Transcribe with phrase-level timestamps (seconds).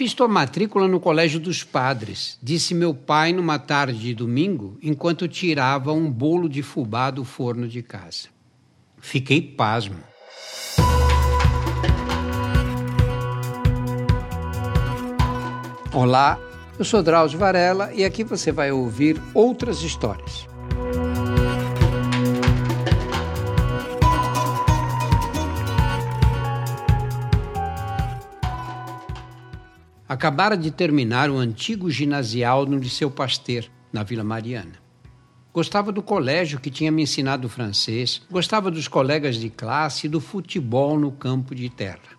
[0.00, 5.28] Fiz tua matrícula no Colégio dos Padres, disse meu pai numa tarde de domingo, enquanto
[5.28, 8.28] tirava um bolo de fubá do forno de casa.
[8.96, 9.98] Fiquei pasmo.
[15.92, 16.40] Olá,
[16.78, 20.49] eu sou Drauzio Varela e aqui você vai ouvir outras histórias.
[30.10, 34.72] Acabara de terminar o antigo ginasial no Liceu Pasteur, na Vila Mariana.
[35.54, 40.20] Gostava do colégio que tinha me ensinado francês, gostava dos colegas de classe e do
[40.20, 42.18] futebol no campo de terra.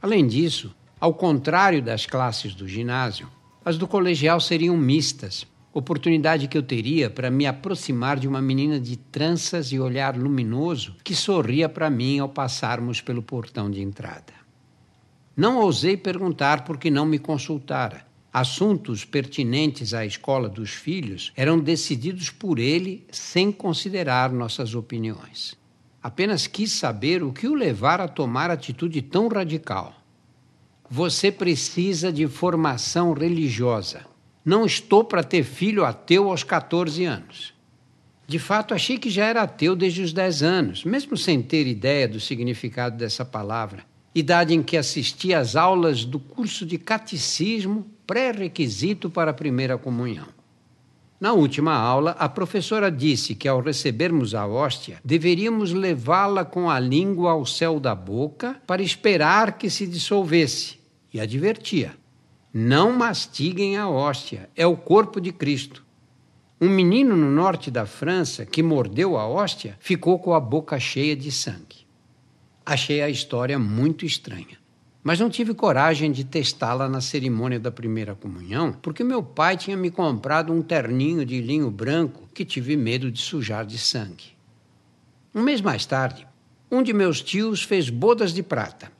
[0.00, 3.28] Além disso, ao contrário das classes do ginásio,
[3.62, 8.80] as do colegial seriam mistas, oportunidade que eu teria para me aproximar de uma menina
[8.80, 14.39] de tranças e olhar luminoso que sorria para mim ao passarmos pelo portão de entrada.
[15.40, 18.04] Não ousei perguntar porque não me consultara.
[18.30, 25.56] Assuntos pertinentes à escola dos filhos eram decididos por ele sem considerar nossas opiniões.
[26.02, 29.94] Apenas quis saber o que o levar a tomar atitude tão radical.
[30.90, 34.04] Você precisa de formação religiosa.
[34.44, 37.54] Não estou para ter filho ateu aos 14 anos.
[38.26, 42.06] De fato, achei que já era ateu desde os 10 anos, mesmo sem ter ideia
[42.06, 49.08] do significado dessa palavra idade em que assisti às aulas do curso de catecismo, pré-requisito
[49.08, 50.26] para a primeira comunhão.
[51.20, 56.80] Na última aula, a professora disse que ao recebermos a hóstia, deveríamos levá-la com a
[56.80, 60.78] língua ao céu da boca para esperar que se dissolvesse,
[61.12, 61.94] e advertia:
[62.52, 65.84] não mastiguem a hóstia, é o corpo de Cristo.
[66.60, 71.14] Um menino no norte da França que mordeu a hóstia ficou com a boca cheia
[71.14, 71.86] de sangue.
[72.70, 74.56] Achei a história muito estranha.
[75.02, 79.76] Mas não tive coragem de testá-la na cerimônia da primeira comunhão, porque meu pai tinha
[79.76, 84.36] me comprado um terninho de linho branco que tive medo de sujar de sangue.
[85.34, 86.28] Um mês mais tarde,
[86.70, 88.92] um de meus tios fez bodas de prata.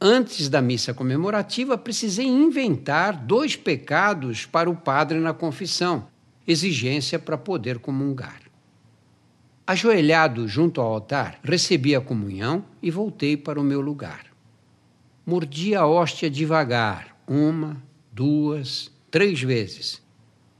[0.00, 6.08] Antes da missa comemorativa, precisei inventar dois pecados para o padre na confissão,
[6.44, 8.41] exigência para poder comungar.
[9.72, 14.26] Ajoelhado junto ao altar, recebi a comunhão e voltei para o meu lugar.
[15.24, 17.82] Mordi a hóstia devagar, uma,
[18.12, 20.02] duas, três vezes.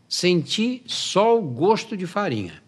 [0.09, 2.63] Senti só o gosto de farinha.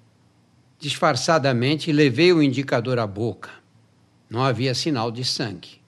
[0.78, 3.49] Disfarçadamente levei o indicador à boca.
[4.28, 5.81] Não havia sinal de sangue.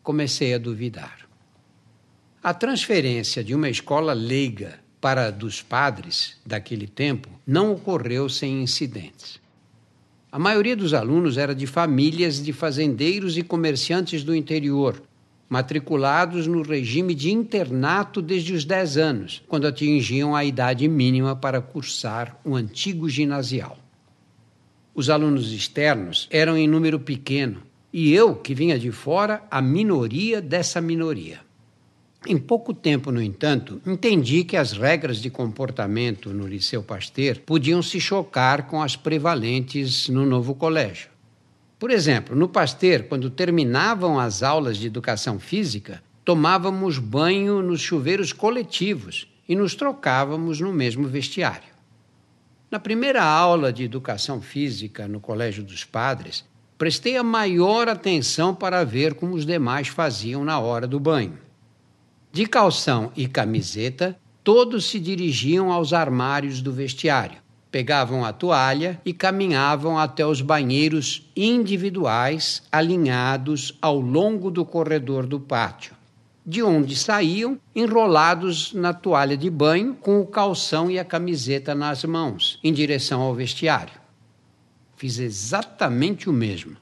[0.00, 1.28] Comecei a duvidar.
[2.40, 8.62] A transferência de uma escola leiga para a dos padres daquele tempo não ocorreu sem
[8.62, 9.40] incidentes.
[10.30, 15.02] A maioria dos alunos era de famílias de fazendeiros e comerciantes do interior,
[15.48, 21.62] matriculados no regime de internato desde os 10 anos, quando atingiam a idade mínima para
[21.62, 23.78] cursar o antigo ginasial.
[24.94, 30.42] Os alunos externos eram em número pequeno e eu, que vinha de fora, a minoria
[30.42, 31.40] dessa minoria.
[32.26, 37.80] Em pouco tempo, no entanto, entendi que as regras de comportamento no Liceu Pasteur podiam
[37.80, 41.10] se chocar com as prevalentes no novo colégio.
[41.78, 48.32] Por exemplo, no Pasteur, quando terminavam as aulas de educação física, tomávamos banho nos chuveiros
[48.32, 51.68] coletivos e nos trocávamos no mesmo vestiário.
[52.68, 56.44] Na primeira aula de educação física no Colégio dos Padres,
[56.76, 61.47] prestei a maior atenção para ver como os demais faziam na hora do banho.
[62.38, 67.38] De calção e camiseta, todos se dirigiam aos armários do vestiário,
[67.68, 75.40] pegavam a toalha e caminhavam até os banheiros individuais alinhados ao longo do corredor do
[75.40, 75.96] pátio,
[76.46, 82.04] de onde saíam enrolados na toalha de banho com o calção e a camiseta nas
[82.04, 83.94] mãos, em direção ao vestiário.
[84.94, 86.76] Fiz exatamente o mesmo.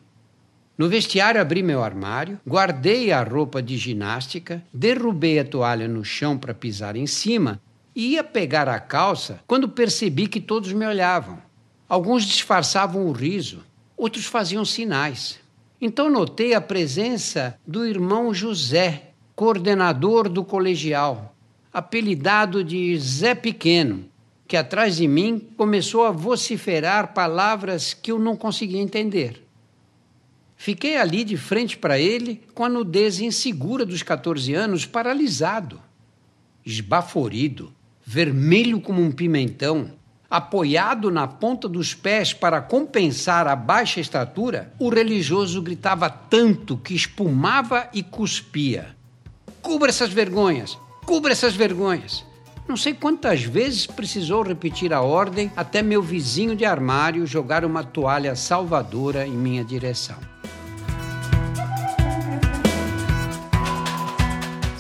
[0.79, 6.37] No vestiário abri meu armário, guardei a roupa de ginástica, derrubei a toalha no chão
[6.37, 7.59] para pisar em cima
[7.95, 11.39] e ia pegar a calça quando percebi que todos me olhavam.
[11.89, 13.65] Alguns disfarçavam o riso,
[13.97, 15.41] outros faziam sinais.
[15.81, 21.35] Então notei a presença do irmão José, coordenador do colegial,
[21.73, 24.05] apelidado de Zé Pequeno,
[24.47, 29.46] que atrás de mim começou a vociferar palavras que eu não conseguia entender.
[30.57, 35.81] Fiquei ali de frente para ele, com a nudez insegura dos 14 anos, paralisado,
[36.65, 37.73] esbaforido,
[38.05, 39.93] vermelho como um pimentão,
[40.31, 46.95] apoiado na ponta dos pés para compensar a baixa estatura, o religioso gritava tanto que
[46.95, 48.97] espumava e cuspia.
[49.63, 52.25] cubra essas vergonhas, cubra essas vergonhas.
[52.69, 57.85] Não sei quantas vezes precisou repetir a ordem até meu vizinho de armário jogar uma
[57.85, 60.19] toalha salvadora em minha direção.